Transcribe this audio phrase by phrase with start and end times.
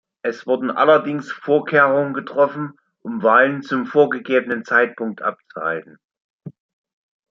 [0.23, 5.99] Es wurden allerdings Vorkehrungen getroffen, um Wahlen zum vorgegebenen Zeitpunkt abzuhalten.